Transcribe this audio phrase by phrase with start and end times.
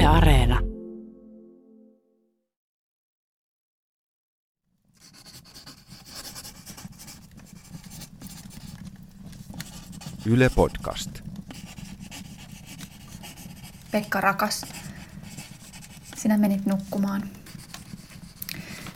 [0.00, 0.58] Yle Areena.
[10.26, 11.10] Yle Podcast.
[13.90, 14.66] Pekka rakas,
[16.16, 17.22] sinä menit nukkumaan.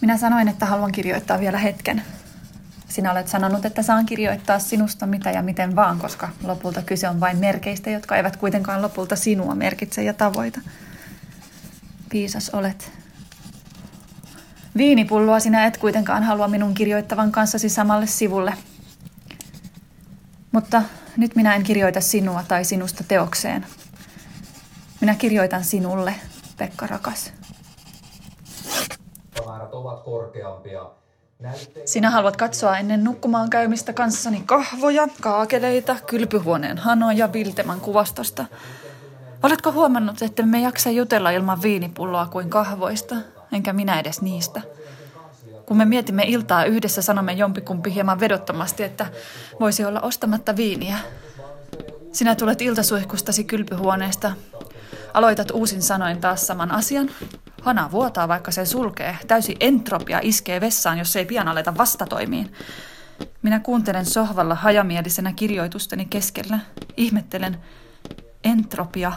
[0.00, 2.02] Minä sanoin, että haluan kirjoittaa vielä hetken.
[2.88, 7.20] Sinä olet sanonut, että saan kirjoittaa sinusta mitä ja miten vaan, koska lopulta kyse on
[7.20, 10.60] vain merkeistä, jotka eivät kuitenkaan lopulta sinua merkitse ja tavoita.
[12.12, 12.92] Viisas olet.
[14.76, 18.54] Viinipulloa sinä et kuitenkaan halua minun kirjoittavan kanssasi samalle sivulle.
[20.52, 20.82] Mutta
[21.16, 23.66] nyt minä en kirjoita sinua tai sinusta teokseen.
[25.00, 26.14] Minä kirjoitan sinulle,
[26.56, 27.32] Pekka rakas.
[29.46, 30.90] määrät ovat korkeampia.
[31.84, 38.44] Sinä haluat katsoa ennen nukkumaan käymistä kanssani kahvoja, kaakeleita, kylpyhuoneen hanoja Vilteman kuvastosta.
[39.42, 43.16] Oletko huomannut, että me jaksa jutella ilman viinipulloa kuin kahvoista,
[43.52, 44.60] enkä minä edes niistä?
[45.66, 49.06] Kun me mietimme iltaa yhdessä, sanomme jompikumpi hieman vedottomasti, että
[49.60, 50.98] voisi olla ostamatta viiniä.
[52.12, 54.32] Sinä tulet iltasuihkustasi kylpyhuoneesta.
[55.14, 57.10] Aloitat uusin sanoin taas saman asian.
[57.62, 59.18] Hana vuotaa, vaikka se sulkee.
[59.28, 62.52] Täysi entropia iskee vessaan, jos ei pian aleta vastatoimiin.
[63.42, 66.58] Minä kuuntelen sohvalla hajamielisenä kirjoitusteni keskellä.
[66.96, 67.58] Ihmettelen.
[68.44, 69.12] Entropia.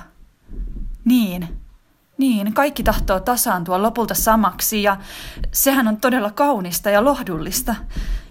[1.05, 1.47] Niin.
[2.17, 4.97] Niin, kaikki tahtoo tasaantua lopulta samaksi ja
[5.51, 7.75] sehän on todella kaunista ja lohdullista.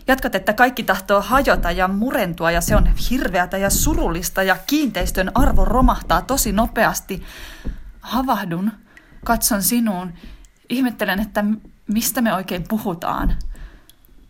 [0.07, 5.31] Jatkat, että kaikki tahtoo hajota ja murentua ja se on hirveätä ja surullista ja kiinteistön
[5.35, 7.23] arvo romahtaa tosi nopeasti.
[8.01, 8.73] Havahdun,
[9.25, 10.13] katson sinuun,
[10.69, 11.45] ihmettelen, että
[11.89, 13.37] mistä me oikein puhutaan.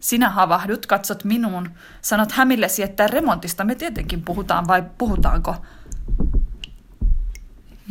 [0.00, 5.56] Sinä havahdut, katsot minuun, sanot hämillesi, että remontista me tietenkin puhutaan vai puhutaanko?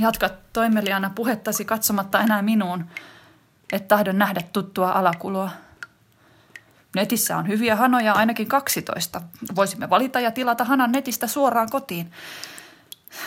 [0.02, 2.86] Jatkat toimeliaana puhettasi katsomatta enää minuun,
[3.72, 5.50] et tahdon nähdä tuttua alakuloa.
[6.96, 9.22] Netissä on hyviä hanoja ainakin 12.
[9.56, 12.12] Voisimme valita ja tilata hanan netistä suoraan kotiin.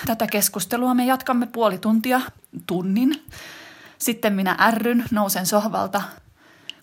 [0.06, 2.20] Tätä keskustelua me jatkamme puoli tuntia,
[2.66, 3.26] tunnin.
[3.98, 6.02] Sitten minä ärryn, nousen sohvalta.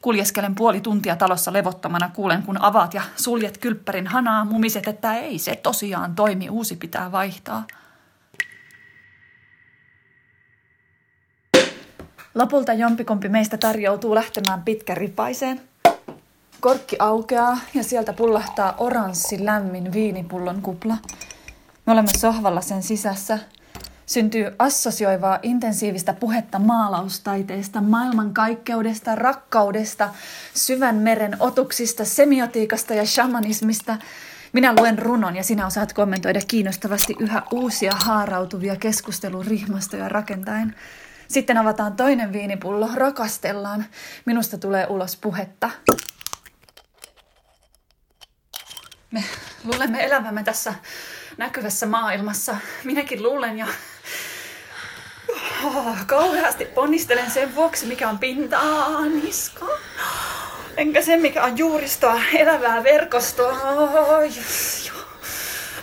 [0.02, 5.40] Kuljeskelen puoli tuntia talossa levottomana, kuulen kun avaat ja suljet kylppärin hanaa, mumiset, että ei
[5.40, 7.64] se tosiaan toimi, uusi pitää vaihtaa.
[12.36, 15.62] Lopulta jompikumpi meistä tarjoutuu lähtemään pitkäripaiseen.
[16.60, 20.98] Korkki aukeaa ja sieltä pullahtaa oranssi lämmin viinipullon kupla.
[21.86, 23.40] Me olemme sohvalla sen sisässä.
[24.06, 30.10] Syntyy assosioivaa intensiivistä puhetta maalaustaiteesta, maailmankaikkeudesta, rakkaudesta,
[30.54, 33.98] syvän meren otuksista, semiotiikasta ja shamanismista.
[34.54, 40.76] Minä luen runon ja sinä osaat kommentoida kiinnostavasti yhä uusia haarautuvia keskustelurihmastoja rakentaen.
[41.32, 43.86] Sitten avataan toinen viinipullo, rakastellaan.
[44.26, 45.70] Minusta tulee ulos puhetta.
[49.12, 49.24] Me
[49.64, 50.74] luulemme elävämme tässä
[51.38, 52.58] näkyvässä maailmassa.
[52.84, 53.68] Minäkin luulen ja
[55.64, 59.66] oh, kauheasti ponnistelen sen vuoksi, mikä on pintaa niska.
[60.78, 63.62] Enkä sen, mikä on juuristoa, elävää verkostoa.
[63.72, 64.92] Oh, yes.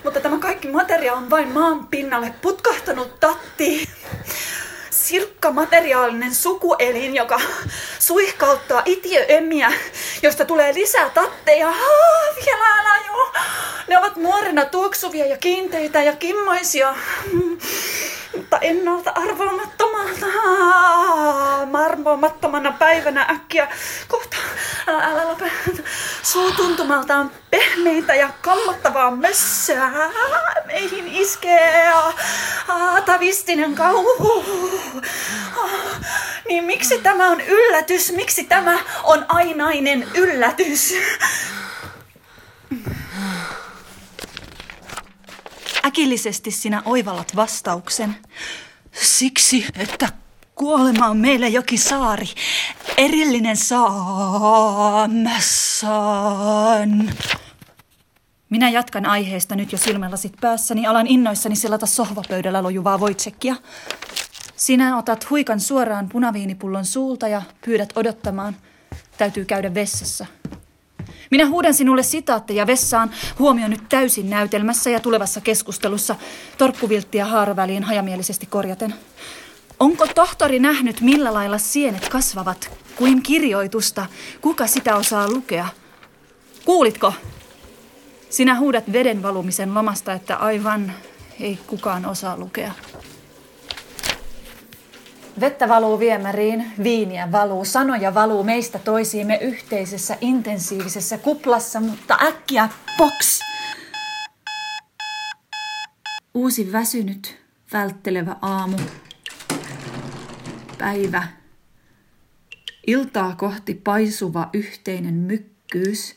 [0.04, 3.88] Mutta tämä kaikki materia on vain maan pinnalle putkahtanut tatti
[5.52, 7.40] materiaalinen sukuelin, joka
[7.98, 9.72] suihkauttaa itiöemiä,
[10.22, 11.72] josta tulee lisää tatteja.
[12.46, 13.32] Vielä älä jo.
[13.88, 16.94] Ne ovat nuorena tuoksuvia ja kiinteitä ja kimmoisia.
[18.36, 20.26] Mutta ennalta arvaamattomalta,
[21.66, 23.68] marmoamattomana päivänä äkkiä
[24.08, 24.36] kohta,
[24.86, 25.50] älä, älä lopeta,
[26.22, 29.90] suu tuntumaltaan pehmeitä ja kammottavaa mössöä
[30.66, 31.92] meihin iskee
[32.68, 34.44] atavistinen kauhu.
[36.48, 38.12] Niin miksi tämä on yllätys?
[38.12, 40.94] Miksi tämä on ainainen yllätys?
[45.86, 48.16] Äkillisesti sinä oivallat vastauksen.
[48.92, 50.08] Siksi, että
[50.54, 52.26] kuolema on meille jokin saari.
[52.96, 53.90] Erillinen saamessaan.
[58.50, 60.86] Minä jatkan aiheesta nyt jo silmälasit päässäni.
[60.86, 63.56] Alan innoissani selata sohvapöydällä lojuvaa voitsekkia.
[64.58, 68.56] Sinä otat huikan suoraan punaviinipullon suulta ja pyydät odottamaan.
[69.18, 70.26] Täytyy käydä vessassa.
[71.30, 76.16] Minä huudan sinulle sitaatteja vessaan, huomio nyt täysin näytelmässä ja tulevassa keskustelussa,
[76.58, 78.94] torkkuvilttiä haaraväliin hajamielisesti korjaten.
[79.80, 84.06] Onko tohtori nähnyt, millä lailla sienet kasvavat, kuin kirjoitusta?
[84.40, 85.68] Kuka sitä osaa lukea?
[86.64, 87.12] Kuulitko?
[88.30, 90.92] Sinä huudat veden valumisen lomasta, että aivan
[91.40, 92.72] ei kukaan osaa lukea.
[95.40, 102.68] Vettä valuu viemäriin, viiniä valuu, sanoja valuu meistä toisiimme yhteisessä intensiivisessä kuplassa, mutta äkkiä
[102.98, 103.40] box!
[106.34, 107.36] Uusi väsynyt,
[107.72, 108.78] välttelevä aamu.
[110.78, 111.22] Päivä.
[112.86, 116.16] Iltaa kohti paisuva yhteinen mykkyys,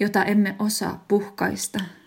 [0.00, 1.78] jota emme osaa puhkaista–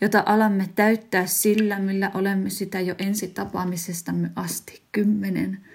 [0.00, 5.66] jota alamme täyttää sillä, millä olemme sitä jo ensi tapaamisestamme asti kymmenen,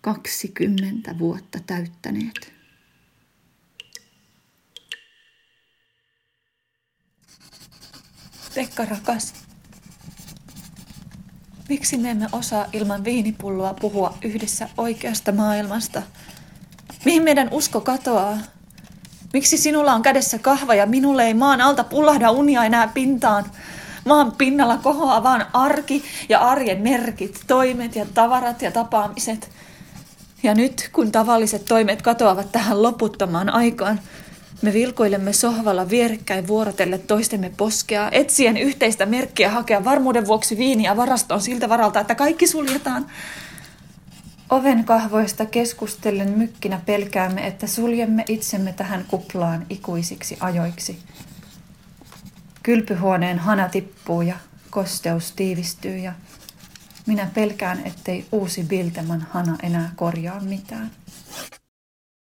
[0.00, 2.52] kaksikymmentä vuotta täyttäneet.
[8.54, 9.34] Pekka rakas,
[11.68, 16.02] miksi me emme osaa ilman viinipulloa puhua yhdessä oikeasta maailmasta?
[17.04, 18.38] Mihin meidän usko katoaa?
[19.32, 23.44] Miksi sinulla on kädessä kahva ja minulle ei maan alta pullahda unia enää pintaan?
[24.04, 29.50] Maan pinnalla kohoaa vaan arki ja arjen merkit, toimet ja tavarat ja tapaamiset.
[30.42, 34.00] Ja nyt, kun tavalliset toimet katoavat tähän loputtomaan aikaan,
[34.62, 41.40] me vilkoilemme sohvalla vierekkäin vuorotelle toistemme poskea, etsien yhteistä merkkiä hakea varmuuden vuoksi viiniä varastoon
[41.40, 43.06] siltä varalta, että kaikki suljetaan.
[44.50, 50.98] Oven kahvoista keskustellen mykkinä pelkäämme, että suljemme itsemme tähän kuplaan ikuisiksi ajoiksi.
[52.62, 54.34] Kylpyhuoneen hana tippuu ja
[54.70, 56.12] kosteus tiivistyy ja
[57.06, 60.90] minä pelkään, ettei uusi Bilteman hana enää korjaa mitään.